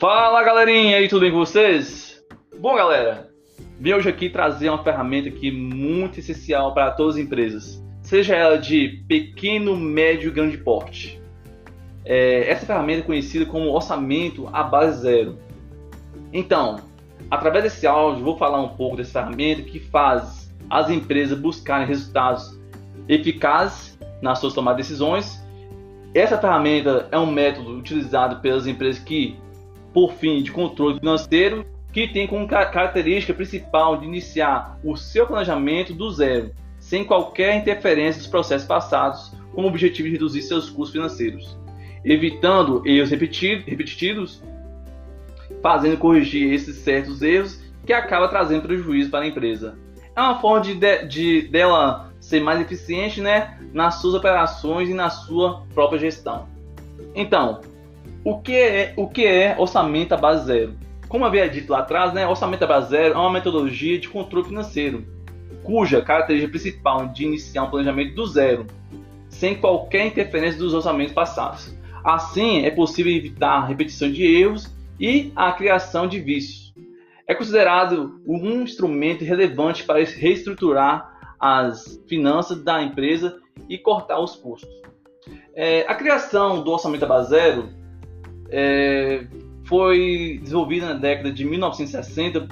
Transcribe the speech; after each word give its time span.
Fala 0.00 0.44
galerinha, 0.44 1.00
e 1.00 1.08
tudo 1.08 1.22
bem 1.22 1.32
com 1.32 1.38
vocês? 1.38 2.22
Bom 2.56 2.76
galera, 2.76 3.30
vim 3.80 3.94
hoje 3.94 4.08
aqui 4.08 4.30
trazer 4.30 4.68
uma 4.68 4.84
ferramenta 4.84 5.28
aqui 5.28 5.50
muito 5.50 6.20
essencial 6.20 6.72
para 6.72 6.92
todas 6.92 7.16
as 7.16 7.20
empresas, 7.20 7.82
seja 8.00 8.36
ela 8.36 8.56
de 8.56 9.02
pequeno, 9.08 9.76
médio 9.76 10.30
grande 10.30 10.56
porte. 10.56 11.20
É, 12.04 12.48
essa 12.48 12.64
ferramenta 12.64 13.00
é 13.00 13.06
conhecida 13.06 13.44
como 13.44 13.72
orçamento 13.72 14.48
à 14.52 14.62
base 14.62 15.02
zero. 15.02 15.36
Então, 16.32 16.76
através 17.28 17.64
desse 17.64 17.84
áudio, 17.84 18.22
vou 18.22 18.36
falar 18.38 18.60
um 18.60 18.76
pouco 18.76 18.96
dessa 18.96 19.20
ferramenta 19.20 19.62
que 19.62 19.80
faz 19.80 20.54
as 20.70 20.90
empresas 20.90 21.36
buscarem 21.36 21.88
resultados 21.88 22.56
eficazes 23.08 23.98
nas 24.22 24.38
suas 24.38 24.54
tomadas 24.54 24.76
de 24.76 24.82
decisões. 24.84 25.44
Essa 26.14 26.38
ferramenta 26.38 27.08
é 27.10 27.18
um 27.18 27.26
método 27.26 27.76
utilizado 27.76 28.36
pelas 28.36 28.64
empresas 28.68 29.02
que 29.02 29.36
por 29.92 30.12
fim 30.14 30.42
de 30.42 30.50
controle 30.50 30.98
financeiro, 30.98 31.66
que 31.92 32.06
tem 32.06 32.26
como 32.26 32.46
característica 32.46 33.34
principal 33.34 33.96
de 33.96 34.06
iniciar 34.06 34.78
o 34.84 34.96
seu 34.96 35.26
planejamento 35.26 35.94
do 35.94 36.10
zero, 36.10 36.52
sem 36.78 37.04
qualquer 37.04 37.56
interferência 37.56 38.20
dos 38.20 38.30
processos 38.30 38.66
passados, 38.66 39.32
com 39.52 39.62
o 39.62 39.66
objetivo 39.66 40.08
de 40.08 40.14
reduzir 40.14 40.42
seus 40.42 40.70
custos 40.70 40.92
financeiros, 40.92 41.58
evitando 42.04 42.82
erros 42.86 43.10
repetidos, 43.10 44.42
fazendo 45.62 45.96
corrigir 45.96 46.52
esses 46.52 46.76
certos 46.76 47.22
erros 47.22 47.60
que 47.84 47.92
acaba 47.92 48.28
trazendo 48.28 48.62
prejuízo 48.62 49.10
para 49.10 49.24
a 49.24 49.28
empresa. 49.28 49.78
É 50.14 50.20
uma 50.20 50.40
forma 50.40 50.60
de, 50.60 50.74
de, 50.74 51.06
de 51.06 51.42
dela 51.48 52.12
ser 52.20 52.40
mais 52.40 52.60
eficiente 52.60 53.20
né, 53.20 53.58
nas 53.72 54.00
suas 54.00 54.14
operações 54.14 54.88
e 54.88 54.94
na 54.94 55.10
sua 55.10 55.62
própria 55.74 55.98
gestão. 55.98 56.48
Então, 57.14 57.60
o 58.24 58.38
que 58.40 58.54
é, 58.54 58.94
o 58.96 59.08
que 59.08 59.26
é 59.26 59.54
orçamento 59.58 60.12
à 60.12 60.16
base 60.16 60.46
zero? 60.46 60.76
Como 61.08 61.24
havia 61.24 61.48
dito 61.48 61.72
lá 61.72 61.78
atrás, 61.78 62.12
né, 62.12 62.26
orçamento 62.26 62.64
à 62.64 62.66
base 62.66 62.90
zero 62.90 63.14
é 63.14 63.16
uma 63.16 63.32
metodologia 63.32 63.98
de 63.98 64.08
controle 64.08 64.46
financeiro, 64.46 65.06
cuja 65.62 66.02
característica 66.02 66.50
principal 66.50 67.04
é 67.04 67.06
de 67.06 67.24
iniciar 67.24 67.64
um 67.64 67.70
planejamento 67.70 68.14
do 68.14 68.26
zero, 68.26 68.66
sem 69.28 69.54
qualquer 69.54 70.06
interferência 70.06 70.58
dos 70.58 70.74
orçamentos 70.74 71.14
passados. 71.14 71.74
Assim, 72.04 72.64
é 72.64 72.70
possível 72.70 73.12
evitar 73.12 73.52
a 73.52 73.64
repetição 73.64 74.10
de 74.10 74.24
erros 74.24 74.72
e 74.98 75.32
a 75.34 75.52
criação 75.52 76.06
de 76.06 76.20
vícios. 76.20 76.74
É 77.26 77.34
considerado 77.34 78.20
um 78.26 78.62
instrumento 78.62 79.24
relevante 79.24 79.84
para 79.84 80.02
reestruturar 80.02 81.36
as 81.38 82.02
finanças 82.08 82.62
da 82.62 82.82
empresa 82.82 83.38
e 83.68 83.78
cortar 83.78 84.18
os 84.20 84.34
custos. 84.36 84.70
É, 85.54 85.84
a 85.88 85.94
criação 85.94 86.62
do 86.62 86.70
orçamento 86.70 87.06
base 87.06 87.30
zero 87.30 87.68
é, 88.50 89.24
foi 89.64 90.40
desenvolvida 90.42 90.86
na 90.86 90.94
década 90.94 91.30
de 91.30 91.44
1960 91.44 92.48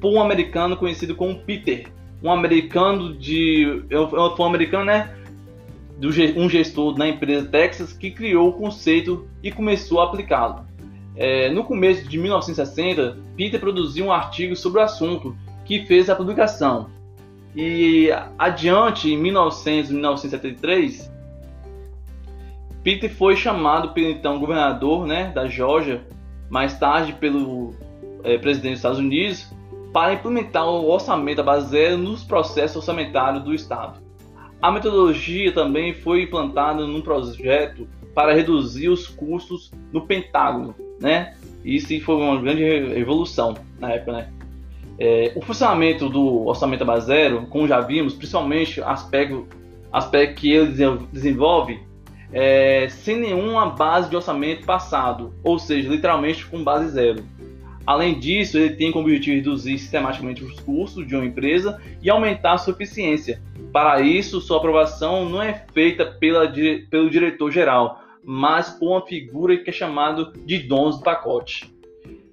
por 0.00 0.12
um 0.12 0.20
americano 0.20 0.76
conhecido 0.76 1.14
como 1.14 1.38
Peter, 1.40 1.86
um 2.22 2.30
americano 2.30 3.14
de, 3.14 3.82
foi 4.10 4.44
um 4.44 4.48
americano, 4.48 4.84
né, 4.86 5.14
do, 5.98 6.08
um 6.36 6.48
gestor 6.48 6.96
na 6.96 7.08
empresa 7.08 7.46
Texas 7.46 7.92
que 7.92 8.10
criou 8.10 8.50
o 8.50 8.52
conceito 8.52 9.28
e 9.42 9.50
começou 9.50 10.00
a 10.00 10.04
aplicá-lo. 10.04 10.66
É, 11.16 11.50
no 11.50 11.64
começo 11.64 12.08
de 12.08 12.16
1960, 12.16 13.18
Peter 13.36 13.58
produziu 13.58 14.06
um 14.06 14.12
artigo 14.12 14.54
sobre 14.54 14.80
o 14.80 14.82
assunto 14.82 15.36
que 15.64 15.84
fez 15.84 16.08
a 16.08 16.14
publicação. 16.14 16.88
E 17.56 18.08
adiante, 18.38 19.12
em 19.12 19.16
1900 19.16 19.90
1973, 19.90 21.10
Peter 22.88 23.10
foi 23.10 23.36
chamado 23.36 23.90
pelo 23.90 24.08
então 24.08 24.40
governador 24.40 25.06
né, 25.06 25.30
da 25.34 25.46
Geórgia, 25.46 26.00
mais 26.48 26.78
tarde 26.78 27.12
pelo 27.12 27.74
é, 28.24 28.38
presidente 28.38 28.70
dos 28.70 28.78
Estados 28.78 28.98
Unidos, 28.98 29.52
para 29.92 30.14
implementar 30.14 30.66
o 30.66 30.88
orçamento 30.88 31.42
baseado 31.42 31.98
nos 31.98 32.24
processos 32.24 32.78
orçamentários 32.78 33.44
do 33.44 33.52
Estado. 33.52 34.00
A 34.62 34.72
metodologia 34.72 35.52
também 35.52 35.92
foi 35.92 36.22
implantada 36.22 36.86
num 36.86 37.02
projeto 37.02 37.86
para 38.14 38.32
reduzir 38.32 38.88
os 38.88 39.06
custos 39.06 39.70
no 39.92 40.06
Pentágono, 40.06 40.74
né? 40.98 41.36
Isso 41.62 41.88
foi 42.00 42.14
uma 42.14 42.40
grande 42.40 42.64
revolução 42.64 43.54
na 43.78 43.92
época, 43.92 44.12
né? 44.12 44.32
É, 44.98 45.32
o 45.36 45.42
funcionamento 45.42 46.08
do 46.08 46.46
orçamento 46.46 46.86
base 46.86 47.08
zero, 47.08 47.46
como 47.50 47.68
já 47.68 47.80
vimos, 47.80 48.14
principalmente 48.14 48.80
aspecto, 48.80 49.46
aspecto 49.92 50.40
que 50.40 50.50
ele 50.50 50.72
desenvolve 51.12 51.86
é, 52.32 52.88
sem 52.88 53.18
nenhuma 53.18 53.70
base 53.70 54.10
de 54.10 54.16
orçamento 54.16 54.66
passado, 54.66 55.32
ou 55.42 55.58
seja, 55.58 55.88
literalmente 55.88 56.46
com 56.46 56.62
base 56.62 56.90
zero. 56.90 57.24
Além 57.86 58.18
disso, 58.18 58.58
ele 58.58 58.76
tem 58.76 58.92
como 58.92 59.06
objetivo 59.06 59.36
reduzir 59.36 59.78
sistematicamente 59.78 60.44
os 60.44 60.60
custos 60.60 61.06
de 61.06 61.16
uma 61.16 61.24
empresa 61.24 61.80
e 62.02 62.10
aumentar 62.10 62.58
sua 62.58 62.74
eficiência. 62.74 63.40
Para 63.72 64.02
isso, 64.02 64.42
sua 64.42 64.58
aprovação 64.58 65.26
não 65.26 65.42
é 65.42 65.64
feita 65.72 66.04
pela, 66.04 66.52
pelo 66.90 67.08
diretor 67.08 67.50
geral, 67.50 68.02
mas 68.22 68.68
por 68.68 68.90
uma 68.90 69.06
figura 69.06 69.56
que 69.56 69.70
é 69.70 69.72
chamada 69.72 70.30
de 70.44 70.58
donos 70.58 70.98
do 70.98 71.02
pacote. 71.02 71.72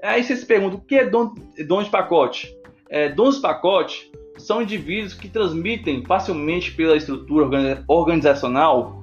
Aí 0.00 0.22
você 0.22 0.36
se 0.36 0.46
pergunta, 0.46 0.76
o 0.76 0.80
que 0.80 0.94
é 0.94 1.04
dono, 1.04 1.34
dono 1.66 1.82
de 1.82 1.90
pacote? 1.90 2.54
É, 2.88 3.08
donos 3.08 3.36
de 3.36 3.42
pacote 3.42 4.10
são 4.38 4.62
indivíduos 4.62 5.14
que 5.14 5.28
transmitem 5.28 6.04
facilmente 6.04 6.72
pela 6.72 6.96
estrutura 6.96 7.84
organizacional 7.88 8.99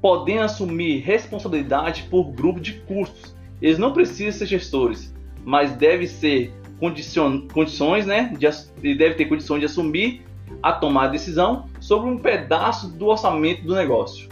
podem 0.00 0.38
assumir 0.38 1.00
responsabilidade 1.00 2.04
por 2.04 2.30
grupo 2.32 2.60
de 2.60 2.74
custos. 2.74 3.34
Eles 3.60 3.78
não 3.78 3.92
precisam 3.92 4.32
ser 4.32 4.46
gestores, 4.46 5.14
mas 5.44 5.72
deve 5.72 6.06
ser 6.06 6.52
condicion, 6.78 7.48
condições, 7.52 8.06
né? 8.06 8.32
De, 8.38 8.94
deve 8.94 9.14
ter 9.14 9.24
condições 9.26 9.60
de 9.60 9.66
assumir 9.66 10.22
a 10.62 10.72
tomar 10.72 11.08
decisão 11.08 11.66
sobre 11.80 12.08
um 12.08 12.18
pedaço 12.18 12.88
do 12.88 13.06
orçamento 13.06 13.62
do 13.62 13.74
negócio. 13.74 14.28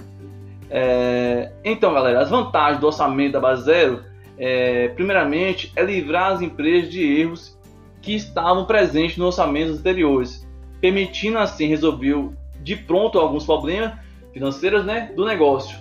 É, 0.71 1.53
então, 1.65 1.93
galera, 1.93 2.21
as 2.21 2.31
vantagens 2.31 2.81
do 2.81 2.87
orçamento 2.87 3.33
da 3.33 3.41
base 3.41 3.65
zero, 3.65 4.04
é, 4.38 4.88
primeiramente, 4.88 5.72
é 5.77 5.83
livrar 5.83 6.33
as 6.33 6.43
empresas 6.43 6.91
de 6.91 7.03
erros 7.03 7.56
que 8.00 8.15
estavam 8.15 8.65
presentes 8.65 9.16
nos 9.16 9.27
orçamentos 9.27 9.78
anteriores, 9.78 10.47
permitindo 10.81 11.38
assim 11.38 11.66
resolver 11.66 12.31
de 12.62 12.77
pronto 12.77 13.19
alguns 13.19 13.44
problemas 13.44 13.93
financeiras 14.36 14.84
né, 14.84 15.10
do 15.16 15.24
negócio. 15.24 15.78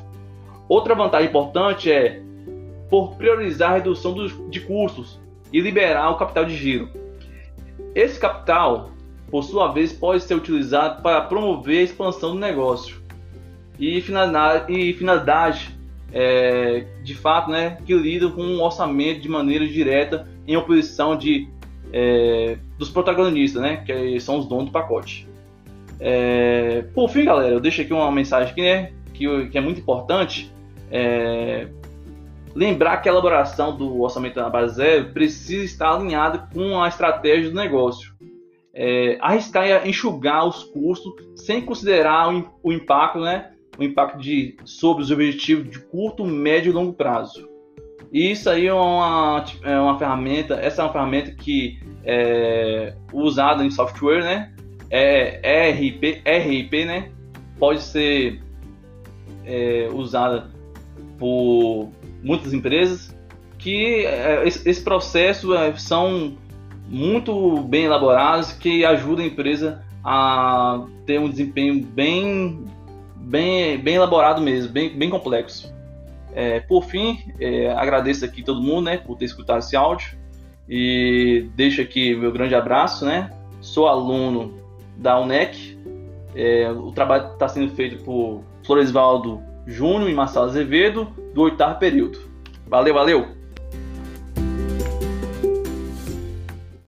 Outra 0.69 0.95
vantagem 0.95 1.27
importante 1.27 1.91
é 1.91 2.21
por 2.89 3.15
priorizar 3.15 3.71
a 3.71 3.73
redução 3.75 4.13
dos, 4.13 4.33
de 4.49 4.61
custos 4.61 5.19
e 5.51 5.59
liberar 5.59 6.09
o 6.11 6.17
capital 6.17 6.45
de 6.45 6.55
giro. 6.55 6.89
Esse 7.93 8.17
capital, 8.17 8.91
por 9.29 9.43
sua 9.43 9.73
vez, 9.73 9.91
pode 9.91 10.23
ser 10.23 10.35
utilizado 10.35 11.01
para 11.01 11.19
promover 11.19 11.79
a 11.79 11.83
expansão 11.83 12.31
do 12.31 12.39
negócio 12.39 13.01
e 13.77 13.99
finalidade, 13.99 14.71
e 14.71 14.93
finalidade 14.93 15.77
é, 16.13 16.85
de 17.03 17.13
fato, 17.13 17.51
né, 17.51 17.77
que 17.85 17.93
lidam 17.93 18.31
com 18.31 18.41
um 18.41 18.61
orçamento 18.61 19.19
de 19.19 19.27
maneira 19.27 19.67
direta 19.67 20.29
em 20.47 20.55
oposição 20.55 21.17
de, 21.17 21.49
é, 21.91 22.57
dos 22.77 22.89
protagonistas, 22.89 23.61
né, 23.61 23.83
que 23.85 24.17
são 24.21 24.39
os 24.39 24.45
donos 24.45 24.67
do 24.67 24.71
pacote. 24.71 25.27
É, 25.99 26.83
por 26.93 27.09
fim, 27.09 27.25
galera, 27.25 27.53
eu 27.53 27.59
deixo 27.59 27.81
aqui 27.81 27.93
uma 27.93 28.11
mensagem 28.11 28.51
aqui, 28.51 28.61
né, 28.61 28.91
que, 29.13 29.47
que 29.47 29.57
é 29.57 29.61
muito 29.61 29.79
importante. 29.79 30.51
É, 30.91 31.67
lembrar 32.53 32.97
que 32.97 33.09
a 33.09 33.11
elaboração 33.11 33.75
do 33.75 34.01
orçamento 34.01 34.35
da 34.35 34.49
base 34.49 34.75
zero 34.75 35.11
precisa 35.11 35.63
estar 35.63 35.93
alinhada 35.93 36.47
com 36.53 36.81
a 36.81 36.87
estratégia 36.87 37.49
do 37.49 37.55
negócio. 37.55 38.13
É, 38.73 39.17
arriscar 39.21 39.65
e 39.65 39.89
enxugar 39.89 40.45
os 40.45 40.63
custos 40.63 41.13
sem 41.35 41.61
considerar 41.61 42.33
o, 42.33 42.49
o 42.61 42.73
impacto, 42.73 43.19
né, 43.19 43.51
o 43.77 43.83
impacto 43.83 44.19
de, 44.19 44.57
sobre 44.65 45.03
os 45.03 45.11
objetivos 45.11 45.69
de 45.69 45.79
curto, 45.79 46.25
médio 46.25 46.71
e 46.71 46.73
longo 46.73 46.93
prazo. 46.93 47.49
E 48.11 48.31
isso 48.31 48.49
aí 48.49 48.67
é 48.67 48.73
uma, 48.73 49.43
é 49.63 49.79
uma 49.79 49.97
ferramenta, 49.97 50.55
essa 50.55 50.81
é 50.81 50.85
uma 50.85 50.91
ferramenta 50.91 51.31
que 51.31 51.79
é 52.03 52.93
usada 53.11 53.63
em 53.63 53.71
software, 53.71 54.23
né, 54.23 54.54
é, 54.97 55.71
RP, 55.71 56.21
RIP, 56.25 56.85
né, 56.85 57.09
pode 57.59 57.81
ser 57.81 58.41
é, 59.45 59.89
usada 59.91 60.49
por 61.19 61.89
muitas 62.23 62.53
empresas 62.53 63.13
que 63.57 64.05
é, 64.05 64.47
esse, 64.47 64.67
esse, 64.69 64.81
processo 64.81 65.53
é, 65.53 65.75
são 65.75 66.37
muito 66.87 67.61
bem 67.63 67.83
elaborados 67.83 68.53
que 68.53 68.85
ajudam 68.85 69.25
a 69.25 69.27
empresa 69.27 69.83
a 70.03 70.85
ter 71.05 71.19
um 71.19 71.29
desempenho 71.29 71.83
bem 71.83 72.63
bem, 73.17 73.77
bem 73.77 73.95
elaborado 73.95 74.41
mesmo, 74.41 74.71
bem, 74.71 74.95
bem 74.95 75.09
complexo. 75.09 75.73
É, 76.33 76.59
por 76.61 76.85
fim, 76.85 77.19
é, 77.39 77.71
agradeço 77.71 78.23
aqui 78.23 78.43
todo 78.43 78.61
mundo 78.61 78.85
né, 78.85 78.97
por 78.97 79.17
ter 79.17 79.25
escutado 79.25 79.59
esse 79.59 79.75
áudio 79.75 80.17
e 80.69 81.49
deixo 81.55 81.81
aqui 81.81 82.15
meu 82.15 82.31
grande 82.31 82.55
abraço. 82.55 83.05
Né? 83.05 83.31
Sou 83.61 83.87
aluno 83.87 84.64
da 84.97 85.19
UNEC. 85.19 85.77
É, 86.35 86.69
o 86.69 86.91
trabalho 86.91 87.33
está 87.33 87.47
sendo 87.47 87.73
feito 87.75 88.03
por 88.03 88.43
Floresvaldo 88.65 89.41
Júnior 89.65 90.09
e 90.09 90.13
Marcelo 90.13 90.45
Azevedo, 90.45 91.07
do 91.33 91.43
oitavo 91.43 91.79
período. 91.79 92.19
Valeu, 92.67 92.93
valeu! 92.93 93.34